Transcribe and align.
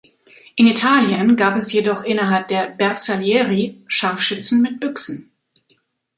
In 0.55 0.65
Italien 0.65 1.35
gab 1.35 1.55
es 1.57 1.71
jedoch 1.71 2.01
innerhalb 2.01 2.47
der 2.47 2.69
"Bersaglieri" 2.71 3.83
Scharfschützen 3.85 4.63
mit 4.63 4.79
Büchsen. 4.79 5.31